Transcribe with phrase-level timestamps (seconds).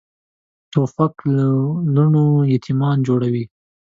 [0.71, 1.47] توپک له
[1.93, 3.43] لوڼو یتیمان جوړوي.